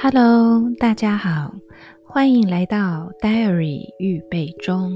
[0.00, 1.52] Hello，大家好，
[2.04, 4.92] 欢迎来到 Diary 预备中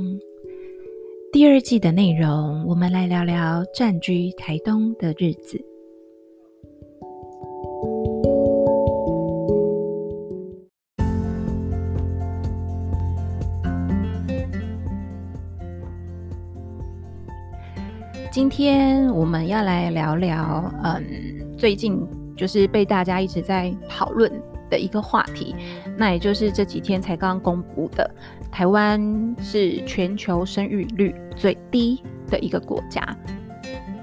[1.33, 2.65] 第二季的内容。
[2.69, 5.61] 我们来聊聊暂居台东的日子。
[18.31, 21.05] 今天我们要来聊聊，嗯，
[21.59, 22.01] 最近
[22.37, 24.31] 就是被大家一直在讨论。
[24.73, 25.55] 的一个话题，
[25.99, 28.11] 那也就是这几天才刚刚公布的，
[28.51, 28.99] 台湾
[29.39, 33.07] 是全球生育率最低的一个国家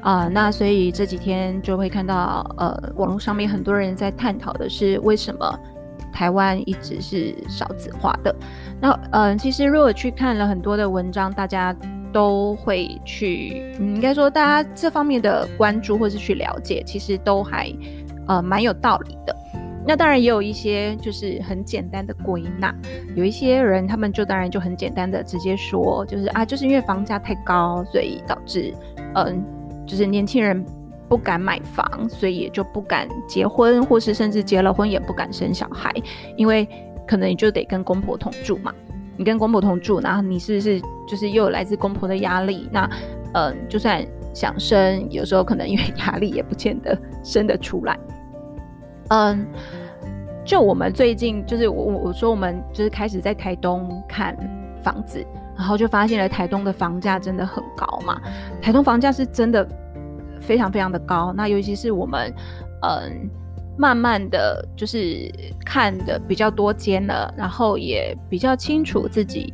[0.01, 5.59] 啊、那所以这几天就会看到，呃，网络上面很多人在探讨的是为什么
[6.13, 8.33] 台湾一直是少子化的。
[8.79, 11.75] 那嗯、其实如果去看了很多的文章，大家
[12.13, 17.69] 都会去，嗯，应该说大家这方面的关注或是去了解，其实都还
[18.27, 19.35] 呃蛮有道理的。
[19.85, 22.73] 那当然也有一些就是很简单的归纳，
[23.15, 28.73] 有一些人他们就当然就很简单的直接说，就是啊，就是因为房价太高，所以导致
[29.15, 29.43] 嗯，
[29.87, 30.63] 就是年轻人
[31.07, 35.91] 不敢买房，所以也就不敢结婚，或是甚至结了婚也不敢生小孩，
[36.37, 36.67] 因为
[37.07, 38.71] 可能你就得跟公婆同住嘛，
[39.17, 42.69] 你跟公婆同住，然后你是不是就是又有来自公婆的压力？
[42.71, 42.87] 那
[43.33, 47.97] 嗯，就算想生，有时候可能因为压力也不见得生得出来。
[49.09, 49.45] 嗯，
[50.45, 54.35] 就我们最近就是我我说我们就是开始在台东看
[54.83, 55.25] 房子，
[55.57, 58.21] 然后就发现了台东的房价真的很高嘛。
[58.61, 59.67] 台东房价是真的
[60.39, 62.33] 非常非常的高，那尤其是我们
[62.83, 63.29] 嗯
[63.77, 65.31] 慢慢的就是
[65.65, 69.53] 看的比较多间了，然后也比较清楚自己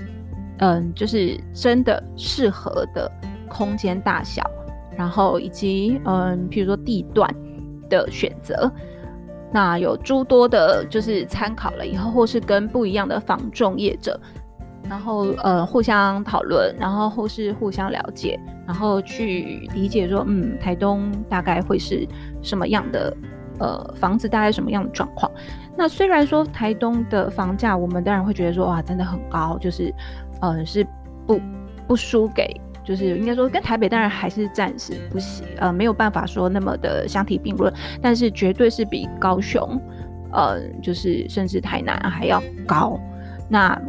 [0.60, 3.10] 嗯就是真的适合的
[3.48, 4.44] 空间大小，
[4.98, 7.34] 然后以及嗯譬如说地段
[7.90, 8.70] 的选择。
[9.56, 14.20] 那有诸多的，就是参考了以后，或是跟不一样的房仲业者，
[14.90, 22.06] 然后呃互相讨论，然后或是互相了解，然后去理解说，嗯，台东大概会是
[22.42, 23.16] 什么样的
[23.60, 25.32] 呃房子，大概什么样的状况。
[25.78, 29.90] 那虽然说台东的房价，我们当然会觉得说，哇，真的很高，就是
[30.42, 30.86] 呃是
[31.26, 31.40] 不
[31.88, 32.46] 不输给。
[32.86, 39.82] 就是应该说，跟台北当然还是暂时不行，呃，没有办法说那么的相提并论，但是绝对是比高雄，
[40.32, 43.00] 呃，就是甚至台南还要高。
[43.50, 43.82] 那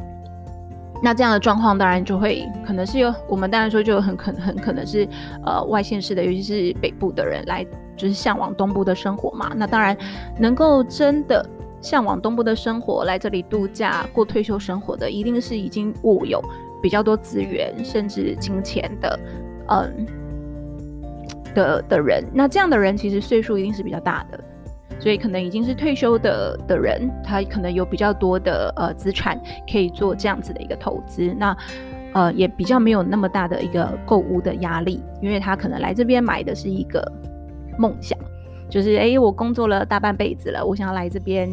[1.02, 5.06] 那这样的状况，当然就会可能是有我们当然说就很可很可能是
[5.44, 7.62] 呃外县市的，尤其是北部的人来
[7.98, 9.52] 就是向往东部的生活嘛。
[9.54, 9.94] 那当然
[10.38, 11.46] 能够真的
[11.82, 16.42] 向往东部的生活，来这里度假过退休生活的，一定是已经握有。
[16.82, 19.18] 比较多资源甚至金钱的，
[19.68, 20.06] 嗯
[21.54, 24.38] 的的人，那这样的人其实岁数一定是比较大的，
[24.98, 31.56] 所以可能已经是退休的的人，他可能有比较多的呃资产可以做这样子的一个投资，那
[32.12, 37.10] 呃也比较没有那么大的一个购物的压力，因为他可能来这边买的是一个
[37.78, 38.18] 梦想，
[38.68, 41.50] 就是哎、我工作了大半辈子了，我想要来这边。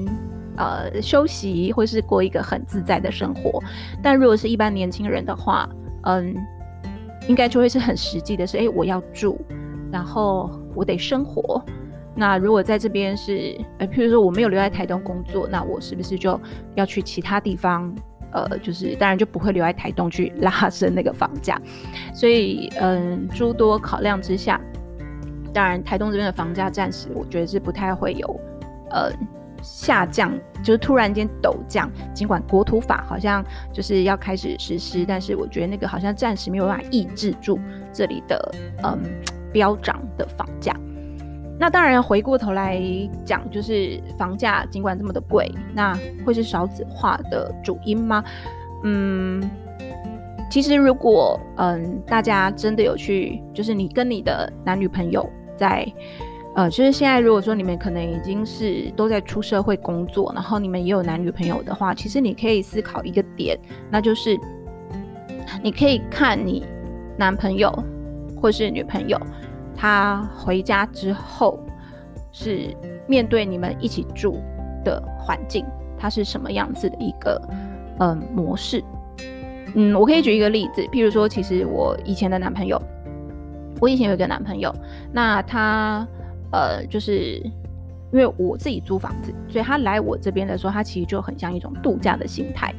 [0.56, 3.60] 呃，休息或是过一个很自在的生活，
[4.02, 5.68] 但如果是一般年轻人的话，
[6.04, 6.36] 嗯，
[7.28, 9.40] 应该就会是很实际的是，哎，我要住，
[9.92, 11.64] 然后我得生活。
[12.16, 16.40] 那如果在这边是，呃，譬如说我没有留在台东工作，那我是不是就
[16.76, 17.92] 要去其他地方？
[18.32, 21.60] 呃，就是当然就不会留在台东去拉升那个房价。
[22.14, 24.62] 所以，嗯，诸多考量之下，
[25.52, 28.40] 当然台东这边的房价暂时我觉得是不太会有，
[28.92, 29.12] 呃。
[29.64, 30.32] 下降
[30.62, 37.58] 就是突然间陡降，尽管国土法好像就是要开始实施，但是我觉得那个好像暂时没有办法抑制住
[37.92, 38.54] 这里的
[38.84, 39.02] 嗯
[39.52, 40.76] 飙涨的房价。
[41.58, 42.82] 那当然回过头来
[43.26, 48.24] 讲，就是房价尽管这么的贵，那会是少子化的主因吗？
[48.84, 49.42] 嗯，
[50.52, 55.88] 其实如果嗯大家真的有去，就是你跟你的男女朋友在。
[56.56, 63.58] 呃，就是现在，如果说你们可能已经是都在出社会工作，然后你们也有男女朋友的话，其实你可以思考一个点，
[63.90, 64.40] 那就是
[65.64, 66.64] 你可以看你
[67.18, 67.74] 男朋友
[68.40, 69.20] 或是女朋友，
[69.76, 71.60] 他回家之后
[72.32, 72.72] 是
[73.08, 74.40] 面对你们一起住
[74.86, 75.66] 的环境，
[75.98, 77.42] 他是什么样子的一个
[78.00, 78.84] 嗯模式。
[79.74, 82.80] 嗯，我可以举一个例子，譬如说，其实我以前的男朋友，
[83.82, 84.72] 我以前有一个男朋友，
[85.12, 86.08] 那他。
[86.54, 87.42] 呃，就是
[88.14, 92.74] 因为我自己租房子，所以他来我这边的时候，他其实就很像一种度假的心态。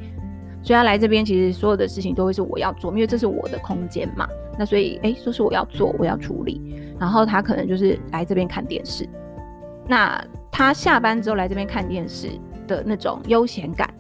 [0.63, 4.27] 所以他来这边，其实所有的事情都会是我要做，因为这是我的空间嘛。
[4.59, 6.59] 那所以，哎，说是我要做，我要处理。
[6.99, 9.07] 然后他可能就是来这边看电视。
[9.87, 12.31] 那他下班之后来这边看电视，
[12.67, 13.93] 的那种悠闲感，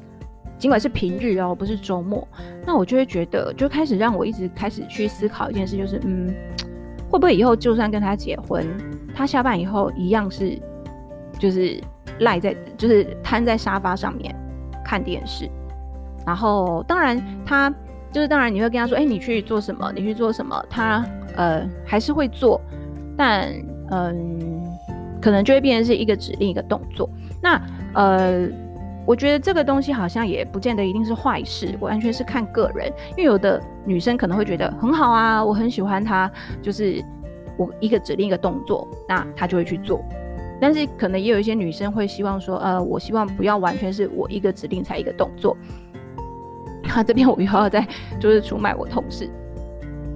[0.57, 2.27] 尽管是平日哦，不是周末，
[2.65, 6.35] 那我就会觉得，就开始让我一直开始去思考一件事，就是嗯，
[7.15, 8.67] 会不会以后就算跟他结婚，
[9.15, 10.61] 他下班以后一样是，
[11.39, 11.81] 就是
[12.19, 14.35] 赖在，就是瘫在沙发上面
[14.85, 15.49] 看电视，
[16.27, 17.73] 然后当然他
[18.11, 19.93] 就是当然你会跟他说，哎，你去做什么？
[19.95, 20.61] 你去做什么？
[20.69, 21.07] 他
[21.37, 22.61] 呃还是会做，
[23.17, 23.49] 但
[23.93, 24.65] 嗯。
[25.23, 27.09] 可能就会变成是一个指令一个动作，
[27.41, 27.59] 那
[27.95, 28.47] 呃，
[29.07, 32.91] 我觉得这个东西好像也不见得一定是坏事，我完全是看个人。
[33.11, 36.31] 因为有的女生可能会觉得很好啊，我很喜欢他，
[36.63, 37.05] 就是
[37.59, 40.03] 我一个指令一个动作，那她就会去做。
[40.61, 45.57] 但是可能也有一些女生会希望说，呃，我希望不要完全是我一个指令才一个动作。
[46.85, 47.87] 那这边我又要再
[48.19, 49.29] 就是出卖我同事。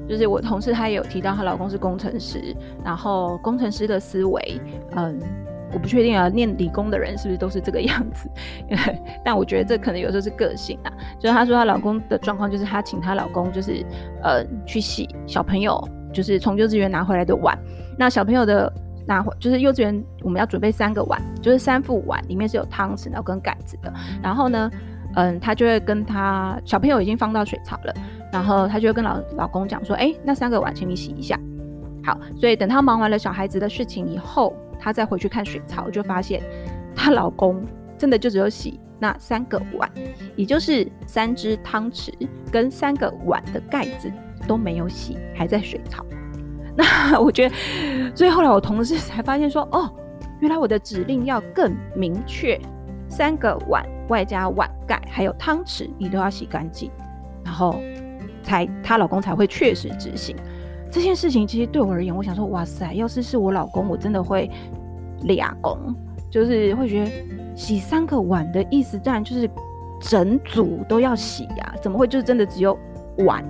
[0.09, 4.61] 就是我同事，她也有提到她老公是工程师，然后工程师的思维，
[4.97, 5.21] 嗯，
[5.73, 8.31] 我不确定啊，念理工的人是不是都是这个样子？
[9.25, 10.93] 但我觉得这可能有时候是个性啊。
[11.19, 13.85] 就是她说她老公的状况，就是她请她老公就是
[14.23, 15.83] 呃去洗小朋友
[16.13, 17.57] 就是从幼稚园拿回来的碗，
[17.99, 18.73] 那小朋友的
[19.07, 23.93] 拿回就是幼稚园我们要准备三个碗，就是三副碗里面是有汤匙然后跟盖子的，
[24.23, 24.71] 然后呢，
[25.17, 27.95] 嗯，她就会跟她小朋友已经放到水槽了。
[28.31, 31.39] 然后她就会跟老老公讲说：“哎，那三个碗请你洗一下。”
[32.05, 36.43] 好，所以等她忙完了小孩子的事情以后，她再回去看水槽，就发现
[36.95, 37.65] 她老公
[37.97, 39.91] 真的就只有洗那三个碗，
[40.37, 42.13] 也就是三只汤匙
[42.51, 44.11] 跟三个碗的盖子
[44.47, 46.05] 都没有洗，还在水槽。
[46.77, 47.55] 那我觉得，
[48.15, 49.93] 所以后来我同事才发现说：“哦，
[50.41, 52.61] 原来我的指令要更明确，
[53.09, 56.91] 三个碗外加碗盖还有汤匙，你都要洗干净。”
[57.45, 57.81] 然后。
[58.41, 60.35] 才她老公才会确实执行
[60.91, 61.47] 这件事情。
[61.47, 64.51] 其实对我而言，我想说，哇塞，要是是我老公，我真的会
[65.23, 65.95] 俩公，
[66.31, 67.11] 就是会觉得
[67.55, 69.49] 洗三个碗的意思，当然就是
[70.01, 72.79] 整组都要洗呀、怎么会就是真的只有
[73.19, 73.45] 碗？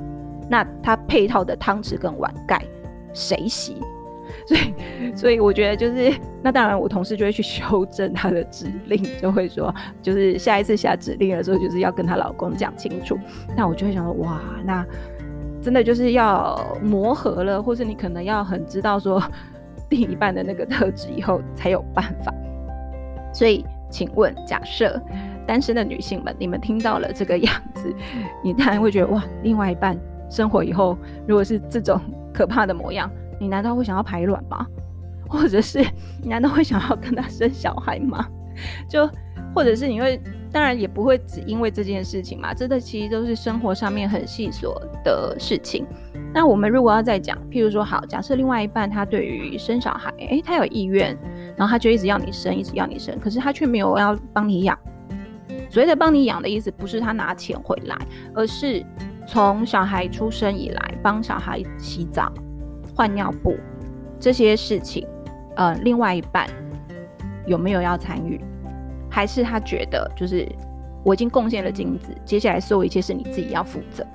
[0.50, 2.62] 那他配套的汤匙跟碗盖
[3.12, 3.76] 谁洗？
[4.46, 6.10] 所以，所以我觉得就是，
[6.42, 13.18] 那当然我同事就会去修正他的指令，就会说，就是下一次下指令的时候，就是要跟她老公讲清楚。
[13.54, 14.86] 那我就会想说，哇，那
[15.68, 19.22] 真的就是要磨合了，或是你可能要很知道说
[19.90, 22.32] 另一半的那个特质以后才有办法。
[23.34, 24.98] 所以，请问，假设
[25.46, 27.94] 单身的女性们，你们听到了这个样子，
[28.42, 29.94] 你当然会觉得哇，另外一半
[30.30, 32.00] 生活以后如果是这种
[32.32, 33.10] 可怕的模样。
[33.38, 34.66] 你难道会想要排卵吗？
[35.28, 35.86] 或者是
[36.22, 38.26] 你难道会想要跟他生小孩吗？
[38.88, 39.06] 就
[39.54, 40.18] 或者是你会，
[40.52, 42.54] 当然也不会只因为这件事情嘛。
[42.54, 44.74] 这个其实都是生活上面很细琐
[45.04, 45.86] 的事情。
[46.32, 51.16] 那我们如果要再讲，譬如说，好，假设另外一半他对于生小孩，诶，他有意愿，
[51.56, 54.78] 然后他就一直要你生，一直要你生，可是他却没有要帮你养。
[55.70, 57.96] 所谓的帮你养的意思，不是他拿钱回来，
[58.34, 58.84] 而是
[59.26, 62.32] 从小孩出生以来帮小孩洗澡。
[62.94, 63.56] 换尿布
[64.18, 65.06] 这些事情，
[65.54, 66.48] 呃，另外一半
[67.46, 68.40] 有没有要参与？
[69.18, 70.48] 还是他觉得就是
[71.02, 74.06] 我已经贡献了精子，接下来所有一切是你自己要负责？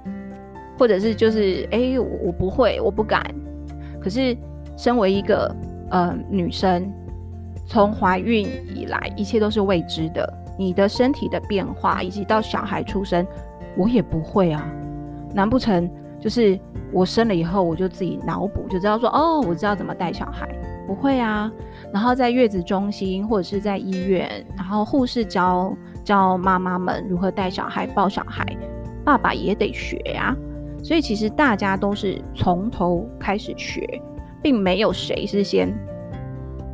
[0.79, 3.21] 或者是就是哎、欸，我我不会，我不敢。
[4.01, 4.33] 可是
[4.77, 5.53] 身为一个
[5.89, 6.89] 呃女生，
[7.65, 13.27] 从怀孕以来一切都是未知的，你的身体的变化以及到小孩出生，
[13.75, 14.65] 我也不会啊，
[15.33, 15.89] 难不成？
[16.17, 16.57] 就是
[16.93, 20.47] 我生了以后，我就自己脑补，就知道说哦，我知道怎么带小孩，
[20.87, 21.51] 不会啊。
[21.93, 28.45] 然后在月子中心或者是在医院，然后护士教教妈妈们如何带小孩、抱小孩，
[29.03, 30.35] 爸爸也得学呀。
[30.83, 33.87] 所以其实大家都是从头开始学，
[34.41, 35.73] 并没有谁是先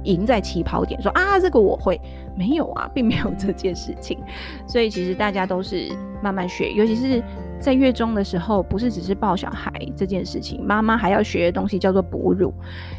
[0.03, 1.99] 赢在起跑点，说啊这个我会，
[2.35, 4.17] 没有啊，并没有这件事情。
[4.67, 5.89] 所以其实大家都是
[6.21, 7.23] 慢慢学，尤其是。
[7.59, 12.53] 在月中的时候，不是只是抱小孩这件事情，妈妈还要学的东西叫做哺乳。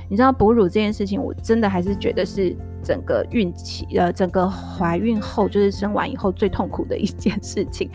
[0.09, 7.90] 你知道哺乳这件事情，我真的还是觉得是整个孕期呃，整个怀孕后就是生完以后最痛苦的一件事情。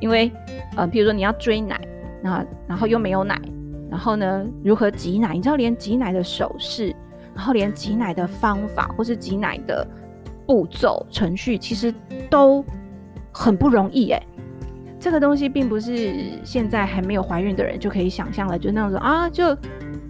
[0.00, 0.30] 因为
[0.76, 1.80] 呃，譬如说你要追奶，
[2.22, 3.40] 那然后又没有奶，
[3.90, 5.34] 然后呢，如何挤奶？
[5.34, 6.94] 你知道连挤奶的手势，
[7.34, 9.86] 然后连挤奶的方法，或是挤奶的
[10.46, 11.92] 步骤程序，其实
[12.30, 12.64] 都
[13.32, 14.22] 很不容易诶。
[15.06, 19.56] 这个东西并不是现在还没有怀孕的人就可以想象了，就那样子啊，就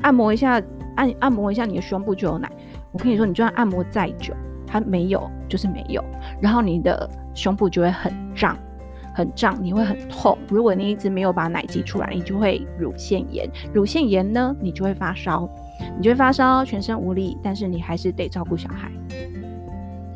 [0.01, 0.59] 按摩一下，
[0.95, 2.51] 按按摩一下你的胸部就有奶。
[2.93, 4.33] 我跟你说，你就算按摩再久，
[4.67, 6.03] 它没有就是没有，
[6.41, 8.57] 然后你的胸部就会很胀，
[9.15, 10.39] 很胀，你会很痛。
[10.49, 15.47] 如果你一直没有把奶挤出来，你就会乳腺炎，乳腺炎呢，你就会发烧，
[15.99, 18.91] 你就会发烧，全身无力，但是你还是得照顾小孩。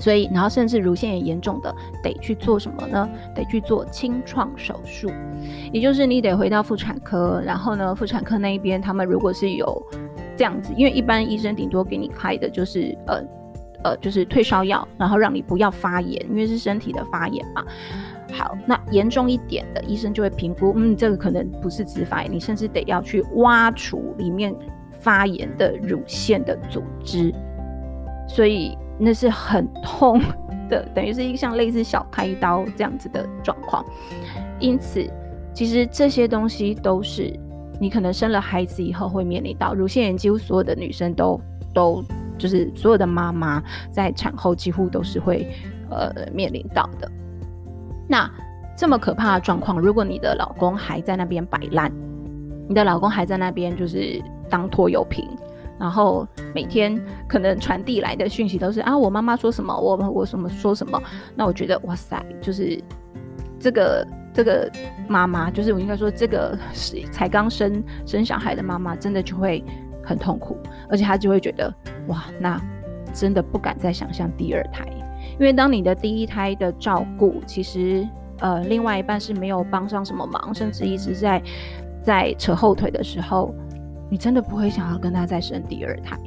[0.00, 3.06] 所以，然后甚至乳腺炎严重的，得去做什么呢？
[3.34, 5.10] 得去做清创手术，
[5.72, 9.86] 也就是你得回到妇产科，然后呢，妇产科那一边他们如果是有
[10.38, 13.22] 这样子，因为一般医生顶多给你开的就是呃
[13.84, 17.62] 呃就是退烧药，然后让你不要发炎，因为是身体的发炎嘛。
[18.32, 24.54] 好，那严重一点的，医生就会评估，嗯，这个可能不是只发炎，你甚至得要去挖除里面
[24.98, 27.34] 发炎的乳腺的组织，
[28.26, 28.78] 所以。
[29.02, 30.20] 那是很痛
[30.68, 33.82] 的，等于是一个像类似小开刀这样子的状况。
[34.58, 35.10] 因此，
[35.54, 37.32] 其实这些东西都是
[37.80, 39.72] 你可能生了孩子以后会面临到。
[39.72, 41.40] 乳腺炎几乎所有的女生都
[41.72, 42.04] 都
[42.36, 45.48] 就是所有的妈妈在产后几乎都是会
[45.88, 47.10] 呃面临到的。
[48.06, 48.30] 那
[48.76, 51.90] 这么可怕的状况，如果你的老公还在那边摆烂，
[52.68, 55.26] 你的老公还在那边就是当拖油瓶。
[55.80, 56.94] 然后每天
[57.26, 61.02] 可能传递来的讯息都是啊，我妈妈说什么，我我什么说什么。
[61.34, 62.78] 那我觉得哇塞，就是
[63.58, 64.70] 这个这个
[65.08, 69.64] 妈妈，就是我应该说这个是才刚生生小孩的妈妈，真的就会
[70.04, 70.54] 很痛苦，
[70.90, 71.74] 而且她就会觉得
[72.08, 72.60] 哇，那
[73.14, 74.84] 真的不敢再想象第二胎，
[75.38, 78.06] 因为当你的第一胎的照顾，其实
[78.40, 81.42] 呃另外一半是没有帮上什么忙，甚至一直在
[82.02, 83.54] 在扯后腿的时候。
[84.10, 86.18] 你真的不会想要跟他再生第二胎？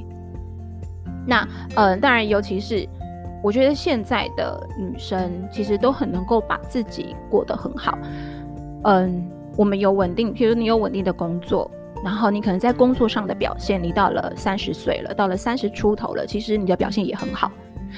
[1.27, 2.87] 那，嗯，当然，尤其是
[3.43, 7.97] 我觉得现在的女生其实都很能够把自己过得很好。
[8.85, 11.69] 嗯，我们有稳定，譬如你有稳定的工作，
[12.03, 17.51] 然后你可能在工作上的表现，你到了三十岁了，到了三十出头了，其实你的表现也很好。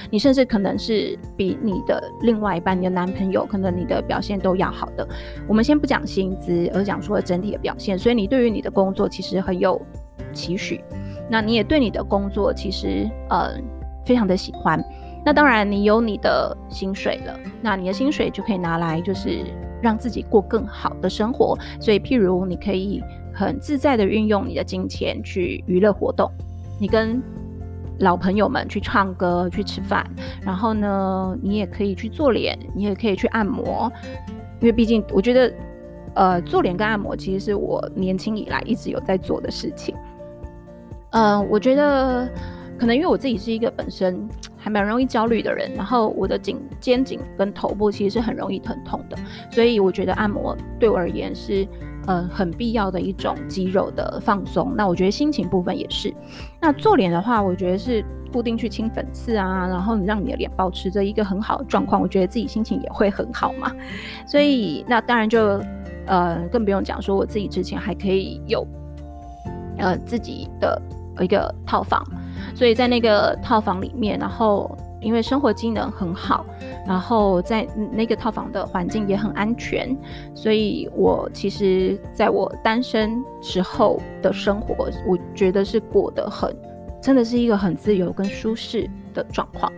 [0.10, 5.08] 你甚至可能是比你的另外一半，你的男朋友，可能你的表现都要好的。
[5.48, 7.98] 我们先不讲薪资，而讲说整体的表现。
[7.98, 9.82] 所以你对于你的工作其实很有
[10.34, 10.84] 期许，
[11.30, 13.52] 那你也对你的工作其实呃
[14.06, 14.84] 非常的喜欢。
[15.26, 19.44] 那当然你有你的薪水了，那你的薪水就可以拿来就是
[19.82, 21.58] 让自己过更好的生活。
[21.80, 23.02] 所以譬如你可以
[23.34, 26.32] 很自在的运用你的金钱去娱乐活动，
[26.80, 27.22] 你跟。
[28.00, 30.06] 老朋友们去唱歌、去吃饭，
[30.42, 33.92] 然后呢，你也可以去做脸，你也可以去按摩，
[34.60, 35.54] 因为毕竟我觉得，
[36.14, 39.96] 呃，做脸跟按摩其实是我年轻以来一直有在做的事情。
[41.12, 42.28] 嗯、我觉得
[42.78, 49.18] 可能因为我自己是一个本身还蛮容易焦虑的人，然后我的颈、肩颈跟头部其实是很容易疼痛的，
[49.50, 51.66] 所以我觉得按摩对我而言是。
[52.08, 54.74] 呃，很必要的一种肌肉的放松。
[54.76, 56.14] 那我觉得心情部分也是。
[56.62, 63.72] 那做脸的话，我觉得是固定去清粉刺啊，然后让你的脸保持着一个很好的状况，我觉得自己心情也会很好嘛。
[64.28, 65.60] 所以那当然就
[66.06, 68.66] 呃，更不用讲说我自己之前还可以有
[69.78, 70.82] 呃自己的
[71.20, 72.06] 一个套房，
[72.54, 74.78] 所以在那个套房里面，然后。
[75.06, 76.44] 因为生活机能很好，
[76.88, 79.96] 然后在那个套房的环境也很安全，
[80.34, 86.58] 所以我其实在我单身时候的生活，我觉得是过得很，
[87.00, 89.72] 真的是一个很自由跟舒适的状况。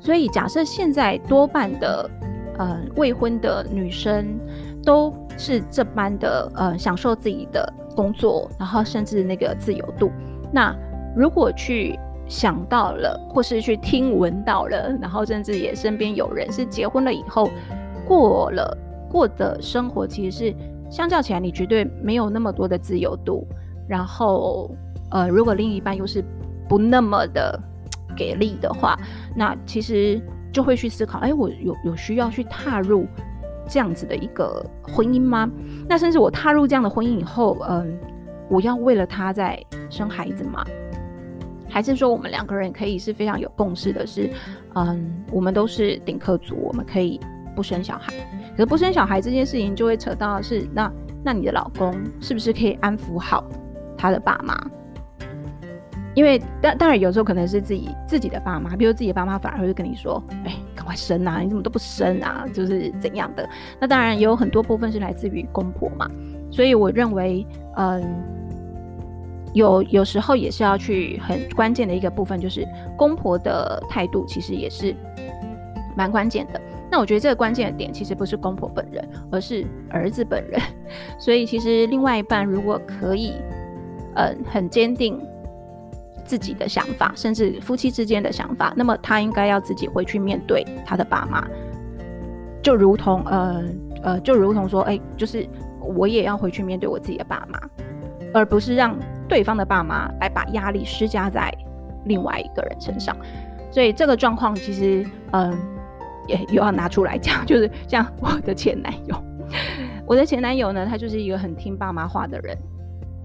[0.00, 2.10] 所以假设现在多半的
[2.58, 4.40] 呃未婚的女生
[4.82, 10.10] 都是这般的呃享受自己的工作，然后甚至那个自由度，
[10.52, 10.74] 那
[11.16, 11.96] 如果去。
[12.28, 17.48] 想到了，或是去听闻到了，然后甚至也身边有人是结婚了以后
[18.06, 18.76] 过了
[19.10, 20.54] 过的生活，其实是
[20.90, 23.46] 相较起来，你绝对没有那么多的自由度。
[23.88, 24.70] 然后，
[25.10, 26.22] 呃，如果另一半又是
[26.68, 27.58] 不那么的
[28.14, 28.98] 给力的话，
[29.34, 30.20] 那其实
[30.52, 33.06] 就会去思考：哎，我有有需要去踏入
[33.66, 35.50] 这样子的一个婚姻吗？
[35.88, 37.98] 那甚至我踏入这样的婚姻以后，嗯，
[38.50, 39.58] 我要为了他在
[39.88, 40.62] 生孩子吗？
[41.68, 44.30] 还是说我们两个人可以是非常有共识的是，
[44.74, 47.20] 嗯，我们都是顶客族，我们可以
[47.54, 48.12] 不生小孩。
[48.52, 53.44] 可是不生小孩这件事情就会扯到是，那那你的老公是不是可以安抚好
[53.96, 54.58] 他的爸妈？
[56.14, 61.40] 因为当当然有时候可能是自己自己的爸妈，比如自己的爸妈反而会跟你说：“哎，赶快生啊！
[61.40, 62.44] 你怎么都不生啊？
[62.52, 63.48] 就是怎样的？”
[63.78, 66.10] 那当然也有很多部分是来自于公婆嘛。
[66.50, 67.46] 所以我认为，
[67.76, 68.37] 嗯。
[69.54, 74.94] 有有时候也是要去很关键的一个部分，就是公婆的态度，其实也是
[75.96, 76.60] 蛮关键的。
[76.90, 80.60] 那我觉得这个关键的点，其实不是公婆本人，而是儿子本人。
[81.20, 83.34] 所以其实另外一半如果可以，
[84.14, 85.20] 嗯，很坚定
[86.24, 91.46] 自己的想法，甚至夫妻之间的想法，那么他应该要自己回去面对他的爸妈，
[92.62, 93.64] 就如同呃
[94.02, 95.46] 呃，就如同说，哎，就是
[95.80, 97.60] 我也要回去面对我自己的爸妈，
[98.32, 98.96] 而不是让。
[99.28, 101.52] 对方的爸妈来把压力施加在
[102.06, 103.14] 另外一个人身上，
[103.70, 105.54] 所以这个状况其实，嗯，
[106.26, 109.22] 也又要拿出来讲，就是像我的前男友，
[110.08, 112.56] 我的前男友呢，他就是一个很听爸妈话的人，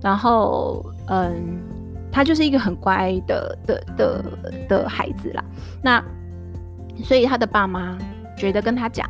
[0.01, 1.33] 然后，嗯，
[2.11, 4.25] 他就是一个很乖的的的
[4.67, 5.45] 的孩子啦。
[5.81, 6.03] 那
[7.01, 7.97] 所以他的爸妈
[8.35, 9.09] 觉得跟他讲，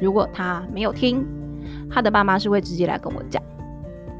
[0.00, 1.26] 如果他没有听，
[1.90, 3.42] 他的爸妈是会直接来跟我讲。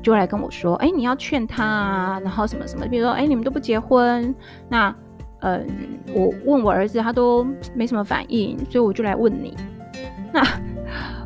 [0.03, 4.35] 就来跟我说，哎、你要劝他啊，然后什么什么，比如说，哎、你们都不结婚，
[4.69, 4.95] 那，
[5.41, 5.67] 嗯，
[6.15, 9.57] 我问我儿子，他都没什么反应，所以我就来问你。
[10.33, 10.43] 那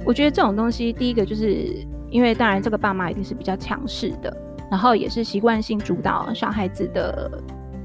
[0.04, 4.36] 我觉得这种东西，第一个就是因为，当然这个爸妈一定是比较强势的，
[4.70, 7.30] 然后也是习惯性主导小孩子的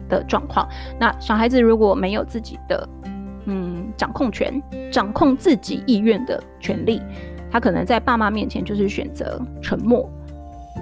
[0.08, 0.68] 的状况。
[1.00, 2.90] 那小孩子如果没有自己的，
[3.46, 7.02] 嗯，掌控权，掌控自己意愿的权利，
[7.52, 10.10] 他可能在爸妈面前就是选择沉默。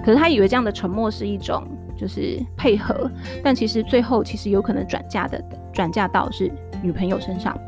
[0.04, 1.62] 可是他以为这样的沉默是一种
[1.96, 3.10] 就是配合，
[3.42, 6.50] 但其实最后其实有可能转嫁的转嫁到是
[6.82, 7.58] 女朋友身上。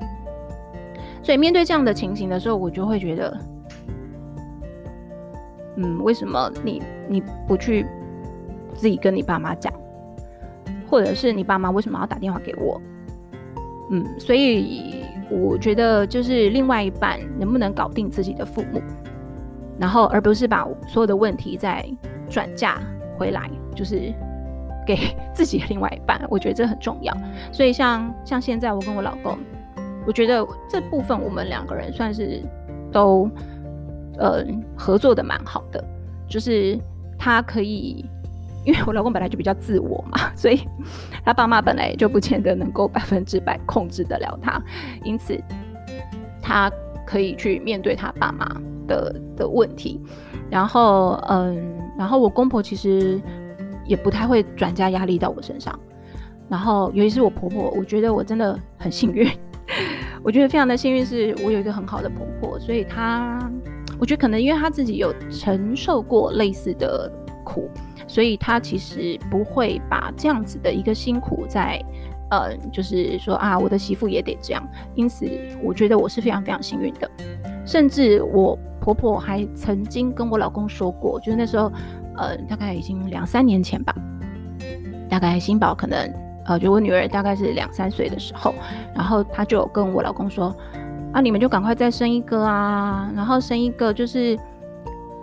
[1.23, 3.37] 所以面对这样的情形的时候，我就会觉得，
[5.77, 7.85] 嗯，为什么你你不去
[8.75, 9.73] 自己跟你爸妈讲，
[10.89, 12.81] 或者是你爸妈为什么要打电话给我？
[13.91, 18.81] 嗯，所以我觉得就是另外一半能不能搞定自己的父母，
[19.81, 21.85] 然后而不是把所有的问题再。
[22.31, 22.81] 转嫁
[23.19, 24.15] 回来就是
[24.87, 24.97] 给
[25.35, 27.13] 自己另外一半，我觉得这很重要。
[27.51, 29.37] 所以像像现在我跟我老公，
[30.07, 32.41] 我觉得这部分我们两个人算是
[32.93, 33.29] 都
[34.17, 34.45] 呃
[34.77, 35.85] 合作的蛮好的。
[36.29, 36.79] 就是
[37.19, 38.09] 他可以，
[38.65, 40.61] 因为我老公本来就比较自我嘛，所以
[41.25, 44.63] 他爸妈本来就不见得能够百分之百控制得了他，
[45.03, 45.37] 因此
[46.41, 46.71] 他
[47.05, 48.47] 可以去面对他爸妈
[48.91, 50.01] 的的问题。
[50.51, 51.79] 然后嗯。
[51.99, 53.21] 然后我公婆其实
[53.85, 55.79] 也不太会转嫁压力到我身上，
[56.49, 59.31] 然后尤其是我婆婆，我觉得我真的很幸运，
[60.25, 63.39] 我觉得非常的幸运，是我有一个很好的婆婆，所以她，
[63.99, 67.13] 我觉得可能因为她自己有承受过类似的
[67.45, 67.69] 苦，
[68.07, 71.79] 所以她其实不会把这样子的一个辛苦在，
[72.31, 75.29] 呃，就是说啊，我的媳妇也得这样，因此
[75.63, 77.11] 我觉得我是非常非常幸运的，
[77.67, 78.59] 甚至我。
[78.81, 81.71] 婆婆还曾经跟我老公说过，就是那时候，
[82.17, 83.95] 呃，大概已经两三年前吧，
[85.09, 86.13] 大概新宝可能，
[86.47, 88.55] 呃，就我女儿大概是两三岁的时候，
[88.95, 90.55] 然后她就跟我老公说，
[91.13, 94.39] 啊，你们就赶快再生一个啊，然后生一个就是，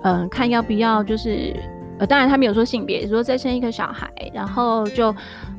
[0.04, 1.56] 嗯、看要不要就是，
[1.98, 5.14] 呃，当然他没有说性别，说再生一个小孩，然后就，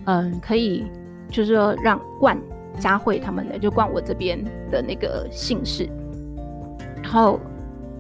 [0.05, 0.87] 嗯、可以
[1.29, 2.39] 就是说让冠
[2.79, 5.89] 佳慧他们的，就冠我这边的那个姓氏，
[7.03, 7.39] 然后。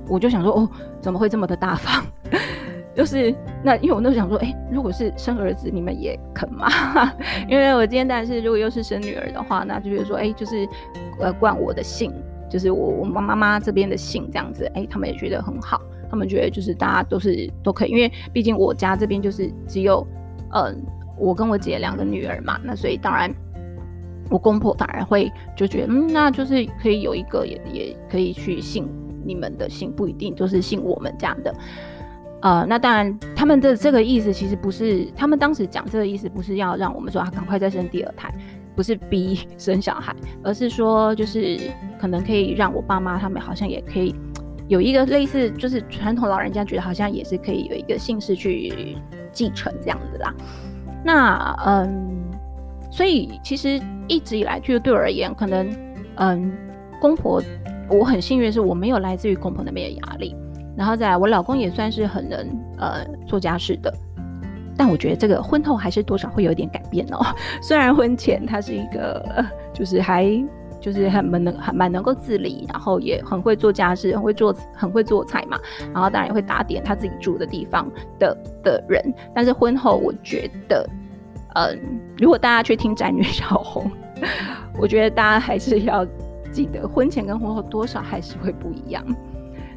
[0.08, 0.68] 我就想说，哦，
[1.00, 2.04] 怎么会这么的大方？
[2.94, 6.66] 就是那，因为我那时候想说，哎、如果是生儿子，你们也肯吗？
[7.48, 10.68] 因为我今天但是如果又是生女儿的话，那就比如说，哎、就是
[11.20, 12.12] 呃，冠我的姓，
[12.50, 20.04] 就是我我妈妈妈这边的姓这样子，哎、他们也觉得很好，他们觉得就是大家都是都可以，因为毕竟我家这边就是只有
[20.50, 20.74] 呃
[21.16, 23.32] 我跟我姐两个女儿嘛，那所以当然
[24.28, 28.88] 我公婆反而会就觉得，嗯，那就是可以有一个也也可以去姓。
[29.24, 31.54] 你们的姓不一定就是姓我们这样的，
[32.40, 38.32] 呃，那当然，他们的这个意思其实不是，他们当时讲这个意思不是要让我们说啊，赶快再生第二胎，
[38.76, 41.58] 不是逼生小孩，而是说就是
[42.00, 44.14] 可能可以让我爸妈他们好像也可以
[44.68, 48.96] 有一个类似，就是传统老人家觉得好像也是可以有一个姓氏去
[49.32, 50.32] 继承这样子啦。
[51.04, 52.16] 那嗯，
[52.90, 55.68] 所以其实一直以来就对我而言，可能
[56.16, 56.52] 嗯，
[57.00, 57.42] 公婆。
[57.88, 60.36] 我很幸运，是我没有来自于公婆那边的压力，
[60.76, 62.46] 然后再来，我老公也算是很能
[62.78, 63.92] 呃做家事的，
[64.76, 67.24] 但我觉得这个婚后还是多少会有一点改变哦。
[67.62, 69.24] 虽然婚前他是一个
[69.72, 70.30] 就是还
[70.80, 75.58] 就是很蛮能还蛮能够自理，然后也很会做家事，很会做很会做菜嘛，
[75.94, 79.02] 然后当然也会打点他自己住的地方的的人，
[79.34, 80.88] 但是婚后我觉得，
[81.54, 81.78] 嗯、
[82.18, 83.90] 如果大家去听宅女小红，
[84.78, 86.06] 我觉得大家还是要。
[86.50, 89.04] 记得婚前跟婚后多少还是会不一样，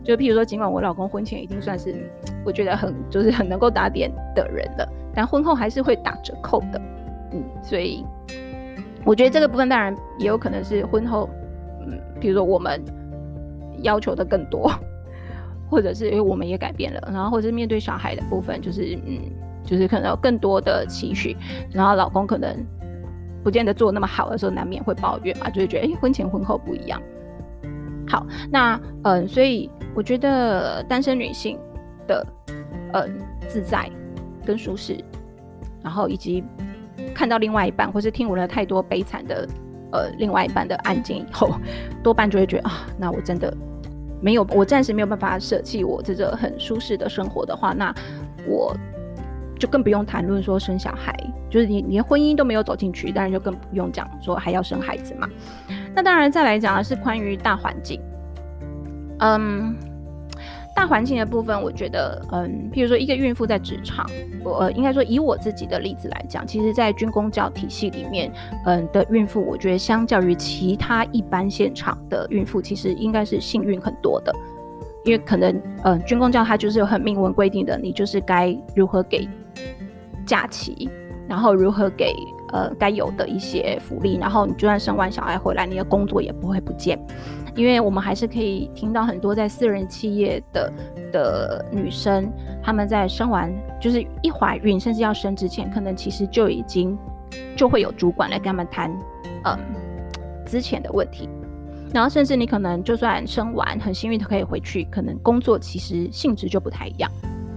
[0.03, 2.09] 就譬如说，尽管我老公婚前已经算是
[2.45, 6.81] 我觉得很就是很能够打点的人了，但婚后还是会打折扣的，
[7.33, 8.05] 嗯，所以
[9.05, 11.29] 我觉得这个部分当然也有可能是婚后，
[11.85, 12.81] 嗯，譬如说我们
[13.83, 14.71] 要求的更多，
[15.69, 19.19] 或者是因为我们也改变了，然后或者是面对小孩的部分，就是嗯，
[19.63, 21.35] 就是可能有更多的期许，
[21.71, 22.55] 然后老公可能。
[23.43, 27.01] 不见得做那么好的时候，难免会抱怨嘛，就会觉得哎、婚前婚后不一样。
[28.07, 31.57] 好，那嗯，所以我觉得单身女性
[32.07, 32.25] 的
[32.93, 33.89] 嗯自在
[34.45, 34.97] 跟舒适，
[35.81, 36.43] 然后以及
[37.13, 39.47] 看到另外一半，或是听闻了太多悲惨的
[39.91, 41.55] 呃另外一半的案件以后，
[42.03, 43.55] 多半就会觉得啊，那我真的
[44.21, 47.95] 没有，我暂时没有办法舍弃我这个很舒适的生活的话，那
[48.45, 48.75] 我
[49.57, 51.15] 就更不用谈论说生小孩，
[51.51, 55.29] 就是你连婚姻都没有走进去，当然就更不用讲说还要生孩子嘛。
[55.93, 58.01] 那当然再来讲的是关于大环境，
[59.19, 59.75] 嗯。
[60.73, 64.09] 大环境的部分，我觉得，嗯，譬如说一个孕妇在职场，
[64.41, 68.31] 我，应该说以我自己的例子来讲，其实，在军公教体系里面，
[68.65, 74.33] 嗯的孕妇，我觉得相较于其他一般现场的孕妇，其实应该是幸运很多的，
[75.03, 79.27] 因为可能，嗯，军公教它就是有很明文规定的，你就是该如何给
[80.25, 80.89] 假期，
[81.31, 82.13] 然后如何给
[82.51, 86.99] 呃该有的一些福利，然后你就算生完小孩回来，你的工作也不会不见。
[87.55, 90.73] 因为我们还是可以听到很多在私人企业的
[91.09, 92.29] 的女生，
[92.61, 96.97] 她们在生完就是一怀孕，甚至要生之前，可能其实就已经
[97.55, 98.91] 就会有主管来跟他们谈，
[99.45, 99.57] 嗯，
[100.45, 101.29] 之前的问题。
[101.93, 107.09] 然后甚至你可能就算生完，很幸运的可以回去，可能工作其实性质就不太一样，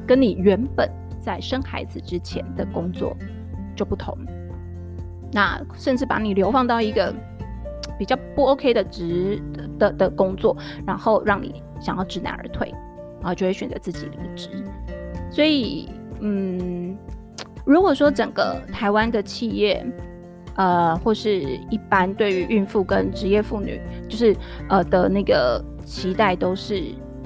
[0.06, 0.88] 跟你原本
[1.20, 3.16] 在生孩子之前的工作
[3.74, 4.16] 就不同。
[5.32, 7.14] 那甚至把你流放到一个。
[7.96, 9.40] 比较不 OK 的职
[9.78, 12.68] 的的工作，然后让你想要知难而退，
[13.20, 14.48] 然后就会选择自己离职。
[15.30, 16.98] 所以，嗯，
[17.64, 19.87] 如果说整个台湾的企业，
[20.56, 24.34] 呃，或是一般对于孕妇跟职业妇女，就是
[24.68, 26.82] 呃的那个期待都是，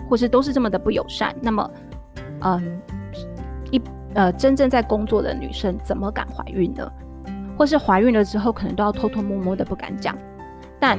[0.06, 1.70] 或是都是这么的不友善，那么，
[2.40, 2.80] 嗯，
[4.14, 6.90] 呃真正在工作的女生怎么敢怀孕呢？
[7.56, 10.16] 或是怀孕了之后，可能都要偷偷摸摸的不敢讲。
[10.78, 10.98] 但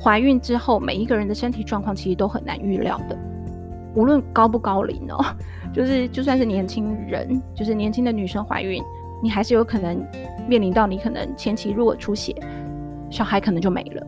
[0.00, 3.18] 怀孕之后，每一个人的身体状况其实都很难预料的，
[3.96, 5.24] 无论高不高龄哦，
[5.74, 8.80] 就是就算是年轻人，就是年轻的女生怀孕，
[9.20, 10.00] 你还是有可能
[10.48, 12.32] 面临到你可能前期如果出血，
[13.10, 14.06] 小孩可能就没了，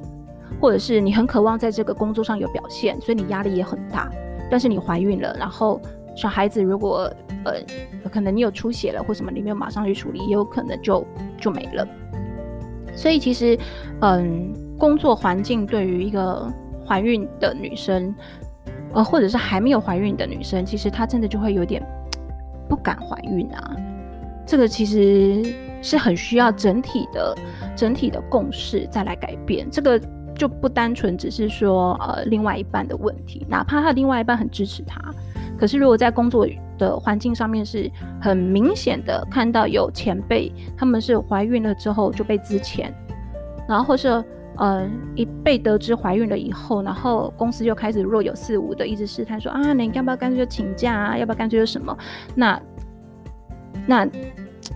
[0.61, 4.09] 或者是你很渴望在这个工作上有表现，所以你压力也很大，
[4.49, 5.81] 但是你怀孕了，然后
[6.15, 7.13] 小孩子如果
[7.45, 7.55] 呃
[8.11, 11.07] 可能你有出血了或什么，你没有马上去处理，也有可能就
[11.39, 11.87] 就没了。
[12.95, 13.59] 所以其实，
[14.01, 16.53] 嗯，工作环境对于一个
[16.87, 18.15] 怀孕的女生，
[18.93, 21.81] 呃，或者是还没有怀孕的女生，其实她真的就会有点
[22.69, 23.77] 不敢怀孕啊。
[24.45, 27.35] 这个其实是很需要整体的、
[27.77, 29.71] 整体的共识再来改变。
[29.71, 29.99] 这个
[30.35, 35.01] 就不单纯只是说，呃，另外一半的问题，哪怕他另外一半很支持他，
[35.57, 36.45] 可是如果在工作
[36.81, 37.89] 的环境上面是
[38.21, 42.91] 很明显的看到有前辈，他们是怀孕了之后就被资遣，
[43.69, 44.09] 然后是
[44.57, 51.97] 呃一被得知怀孕了以后，然后公司就开始若有似无的一直试探说啊，你要不要干脆就请假啊，要不要干脆就什么？
[52.35, 52.61] 那
[53.87, 54.09] 那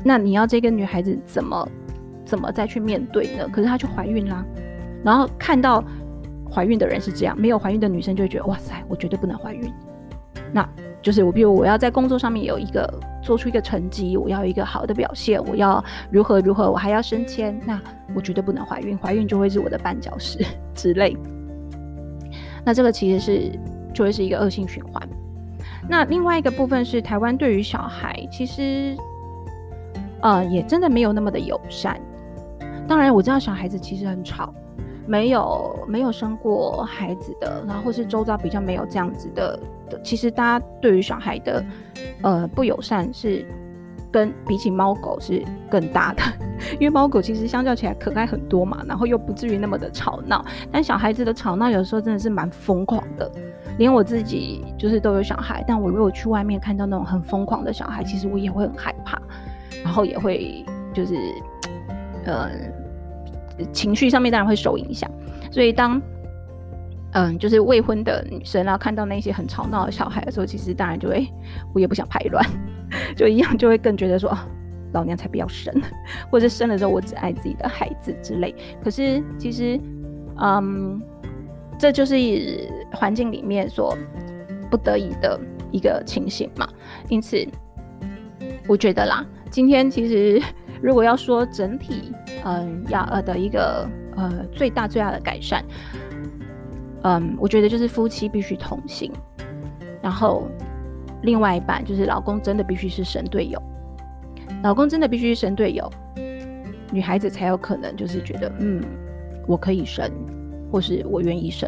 [0.04, 1.68] 那你要这个女孩子怎么
[2.24, 3.48] 怎么再去面对呢？
[3.50, 4.44] 可是她就怀孕啦，
[5.02, 5.82] 然后看到
[6.52, 9.72] 怀孕的人是这样，没有怀孕的女生就觉得哇塞，我绝对不能怀孕。
[10.52, 10.68] 那。
[11.04, 12.90] 就是我，比如我要在工作上面有一个
[13.22, 17.78] 做出一个成绩，我要有一个好的表现，我要如何如何，我还要升迁，那
[18.14, 20.42] 我绝对不能怀孕，怀孕就会是我的绊脚石
[20.74, 21.14] 之类。
[22.64, 23.52] 那这个其实是
[23.92, 25.06] 就会是一个恶性循环。
[25.86, 28.96] 那另外一个部分是台湾对于小孩，其实
[30.22, 32.00] 呃也真的没有那么的友善。
[32.88, 34.54] 当然我知道小孩子其实很吵。
[35.06, 39.58] 没有没有生过孩子的，然后或是周遭比较没有这样子的
[39.90, 41.64] 的，其实大家对于小孩的
[42.22, 43.46] 呃不友善是
[44.10, 46.22] 跟比起猫狗是更大的，
[46.80, 53.30] 因为猫狗其实相较起来可爱很多嘛，然后又不至于那么的吵闹，但小孩子的吵闹有时候真的是蛮疯狂的，
[53.76, 59.20] 连我自己就是都有小孩，但我如果去外面看到那种很疯狂的小孩，其实我也会很害怕，
[59.82, 60.64] 然后也会
[60.94, 61.14] 就是
[62.24, 62.50] 呃。
[63.72, 65.10] 情绪上面当然会受影响，
[65.50, 66.00] 所以当
[67.12, 71.24] 嗯，就是未婚的女生然后看到那些很吵闹的小孩的时候，其实当然就会，
[71.72, 72.44] 我也不想排卵，
[73.16, 74.38] 就一样就会更觉得说，哦，
[74.92, 75.72] 老娘才不要生，
[76.28, 78.52] 或者生了之后我只爱自己的孩子之类。
[78.82, 79.78] 可是其实，
[80.40, 81.00] 嗯，
[81.78, 83.96] 这就是环境里面所
[84.68, 85.38] 不得已的
[85.70, 86.68] 一个情形嘛。
[87.08, 87.46] 因此，
[88.66, 90.42] 我觉得啦，今天其实。
[90.84, 92.12] 如果要说整体，
[92.44, 95.64] 嗯，要呃的一个呃最大最大的改善，
[97.04, 99.10] 嗯，我觉得就是夫妻必须同心，
[100.02, 100.46] 然后
[101.22, 103.58] 另外一半就是老公真的必须是神队友，
[104.62, 105.90] 老公真的必须是神队友，
[106.92, 108.84] 女孩子才有可能就是觉得嗯，
[109.46, 110.06] 我可以生，
[110.70, 111.66] 或是我愿意生，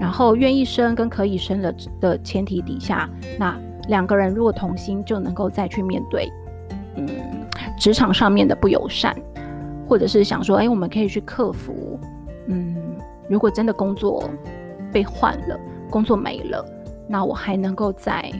[0.00, 3.06] 然后愿意生跟可以生的的前提底下，
[3.38, 3.54] 那
[3.88, 6.32] 两个人如果同心，就能够再去面对，
[6.96, 7.35] 嗯。
[7.76, 9.14] 职场上面的不友善，
[9.88, 11.98] 或者是想说，哎、我们可以去克服，
[12.46, 12.76] 嗯，
[13.28, 14.28] 如果真的工作
[14.92, 15.58] 被换了，
[15.90, 16.64] 工作没了，
[17.08, 18.30] 那我还能够再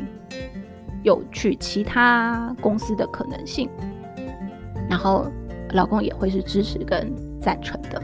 [1.03, 3.69] 有去其他公司的可能性。
[4.89, 5.27] 然后
[5.73, 8.03] 老公也会是支持跟赞成的，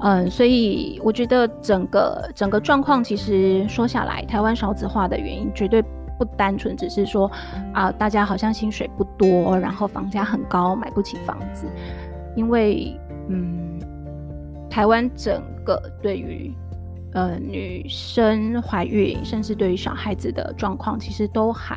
[0.00, 5.82] 嗯，所以我觉得整个整个状况其实说下来，台湾少子化的原因绝对
[6.24, 7.28] 不单纯只是说
[7.72, 11.66] 啊，大家好像薪水不多，然后房价很高，买不起房子。
[12.36, 12.96] 因为，
[13.28, 13.80] 嗯，
[14.70, 16.54] 台湾整个对于
[17.12, 21.76] 呃女生怀孕，甚至对于小孩子的状况，其实都还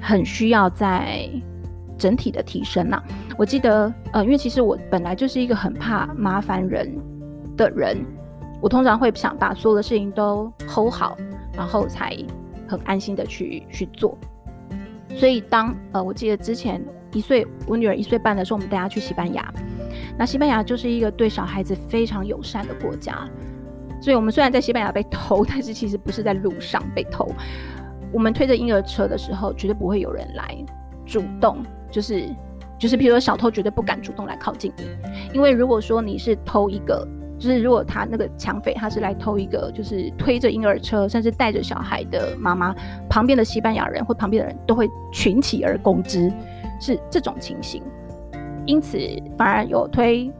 [0.00, 1.28] 很需要在
[1.96, 3.02] 整体的提升呐、
[3.38, 6.94] 我记得，呃，因为其实我本来就是一个很怕麻烦人
[7.56, 8.04] 的人，
[8.60, 11.16] 我通常会想把所有的事情都 hold 好，
[11.54, 12.16] 然后才
[12.70, 14.16] 很安心的去去做。
[15.16, 16.80] 所以当呃，我记得之前。
[17.12, 19.52] 一岁，我女儿一岁半的时候，我们带她去西班牙。
[20.16, 23.28] 那西班牙就是一个对小孩子非常友善的国家，
[24.00, 27.28] 所以我们虽然在西班牙被偷，但是其实不是在路上被偷。
[28.12, 30.56] 我们推着婴儿车的时候，绝对不会有人来
[31.04, 32.28] 主动，就是
[32.78, 34.84] 就是，比如说小偷绝对不敢主动来靠近你，
[35.34, 37.04] 因为如果说你是偷一个。
[37.40, 42.74] 就是如果他那个抢匪他是来偷一个，就是推着婴儿车，甚至带着小孩的妈妈，
[43.08, 46.30] 旁边的西班牙人或旁边的人都会群起而攻之，
[46.78, 47.82] 是这种情形。
[48.66, 48.98] 因此
[49.38, 50.30] 反而有推，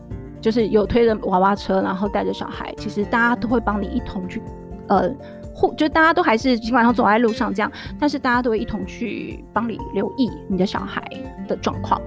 [0.43, 4.43] 就是有推着娃娃车，然后带着小孩，其实大家都会帮你一同去，
[4.89, 5.11] 呃，
[5.55, 11.03] 或就大家都还是基本上走在路上这样，但是大家都会一同去帮你留意你的小孩
[11.49, 11.99] 的状况。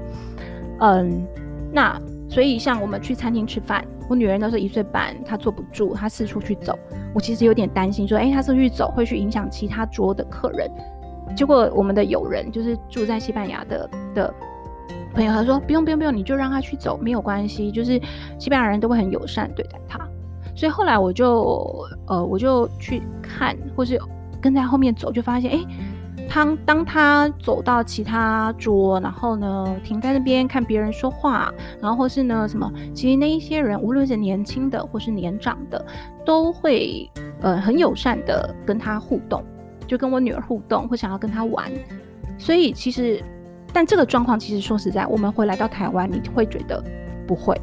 [0.82, 1.26] 嗯，
[1.72, 2.00] 那。
[2.34, 6.76] 所以，像我们去餐厅吃饭，我女儿那时候一岁半，她坐不住，她四处去走。
[7.14, 10.68] 我其实有点担心，说，哎、她四处去走会去影响其他桌的客人。
[11.36, 14.34] 结果，我们的友人就是住在西班牙的的
[15.14, 18.02] 朋友，他说，不用不用不用，你就让她去走，没有关系，就是
[18.40, 20.00] 西班牙人都会很友善对待她。
[20.56, 24.00] 所以后来我就呃，我就去看，或是
[24.42, 25.60] 跟在后面走，就发现，哎、
[26.30, 35.86] 当当他走到其他桌，然后呢，停在那边看别人说话，然后或是呢什么，其实那一些人，无论是年轻的或是年长的，
[36.26, 37.10] 都会
[37.42, 39.44] 呃很友善的跟他互动，
[39.86, 41.72] 就跟我女儿互动，会想要跟他玩。
[42.38, 43.24] 所以其实，
[43.72, 46.84] 但这个状况其实说实在，我们回来到台湾，你会觉得
[47.28, 47.56] 不会。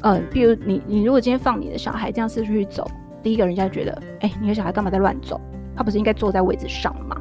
[0.00, 2.90] 呃，比如你你如果今天放你的小孩这样四处去走，
[3.22, 5.38] 第一个人家觉得，哎、你的小孩干嘛在乱走？
[5.78, 7.16] 他不是应该坐在位置上吗？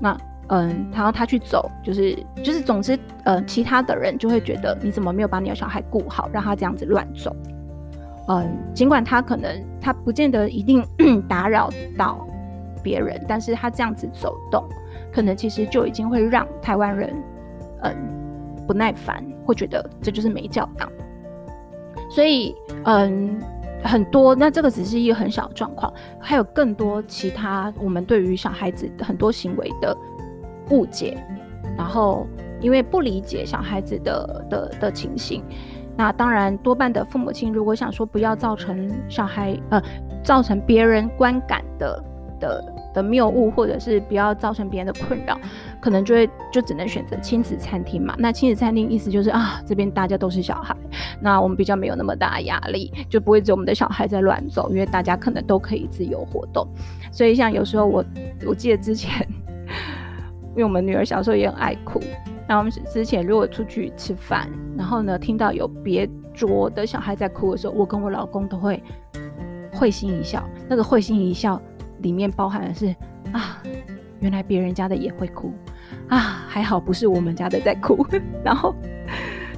[0.00, 7.34] 那嗯，然后他去走，就是就是，总之，呃，其他的人就会觉得你怎么没有把你的小孩顾好，让他这样子乱走。
[8.26, 10.84] 嗯，尽管他可能他不见得一定
[11.28, 12.26] 打扰到
[12.82, 14.64] 别人，但是他这样子走动，
[15.12, 17.14] 可能其实就已经会让台湾人
[17.82, 17.94] 嗯
[18.66, 20.90] 不耐烦，会觉得这就是没教养。
[22.10, 23.40] 所以嗯。
[23.84, 29.96] 很多，那这个只是一个很小的状况，还有更多其他我们对于小孩子很多行为的
[30.70, 31.16] 误解，
[31.76, 32.26] 然后
[32.60, 35.42] 因为不理解小孩子的的的情形，
[35.96, 39.82] 那当然多半的父母亲如果想说不要造成小孩呃
[40.22, 42.04] 造成别人观感的
[42.40, 42.74] 的。
[42.98, 45.38] 的谬误，或者是不要造成别人的困扰，
[45.80, 48.14] 可能就会就只能选择亲子餐厅嘛。
[48.18, 50.76] 那亲子餐厅意思就是啊，这边大家都是小孩，
[51.20, 56.66] 那我们比较没有那么大压力，就不会只有我们的小孩在乱走，因为大家可能都可以自由活动。
[57.12, 58.04] 所以像有时候我
[58.46, 59.26] 我记得之前，
[60.50, 62.00] 因为我们女儿小时候也很爱哭，
[62.48, 68.82] 然后我们之前如果出去吃饭，然后呢听到有别桌的小孩在哭的时候，我跟我老公都会
[69.72, 71.60] 会心一笑，那个会心一笑。
[72.00, 72.94] 里面包含的是
[73.32, 73.62] 啊，
[74.20, 75.52] 原来别人家的也会哭
[76.08, 78.06] 啊，还好不是我们家的在哭，
[78.44, 78.74] 然后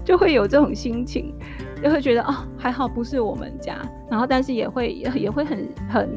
[0.04, 1.34] 就会有这种心情，
[1.82, 3.78] 就会觉得啊，还好不是我们家，
[4.10, 6.08] 然后但是也会也会很很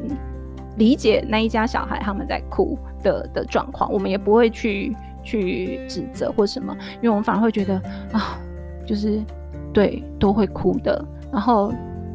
[0.76, 7.76] 理解那一家小孩他们在哭的的状况，我们也不会去去指责或什么，因为我们反而会觉得
[8.12, 8.38] 啊，
[8.86, 9.22] 就是
[9.72, 11.72] 对都会哭的，然后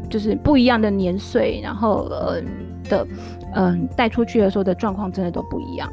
[0.10, 2.42] 就是不一样的年岁，然后呃
[2.90, 3.08] 的。
[3.56, 5.92] 嗯，带出去的时候的状况真的都不一样。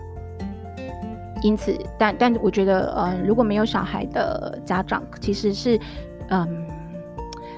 [1.43, 5.79] 因此，但但我觉得，嗯，如果没有小孩的家长，其实是，
[6.31, 6.67] 嗯，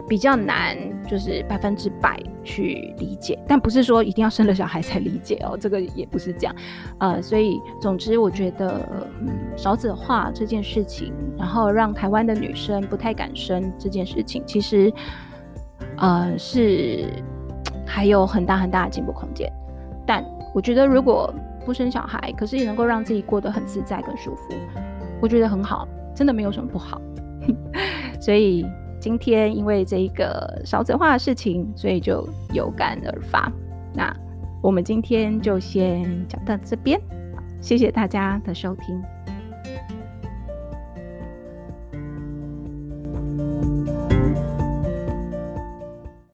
[0.08, 3.38] 比较难，就是百分之百去理解。
[3.46, 6.54] 但不是说一定要生了小孩才理解哦，这个也不是这样。
[6.98, 8.84] 呃，所以总之，我觉得，
[9.20, 14.92] 嗯，少子化这件事情，然后让台湾的女生不太敢生这件事情，其实，
[15.98, 17.06] 呃，是
[17.86, 19.50] 还有很大很大的进步空间。
[20.08, 21.32] 但我觉得，如果
[21.66, 24.54] 不生小孩，可是也能够让自己过得很自在、很舒服。
[25.20, 26.98] 我觉得很好，真的没有什么不好。
[28.18, 28.64] 所以
[28.98, 33.52] 今天因为这一个少子化的事情，所以就有感而发。
[33.92, 34.10] 那
[34.62, 36.98] 我们今天就先讲到这边，
[37.60, 38.98] 谢谢大家的收听。